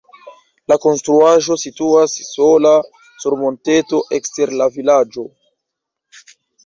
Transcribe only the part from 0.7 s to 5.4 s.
La konstruaĵo situas sola sur monteto ekster la vilaĝo.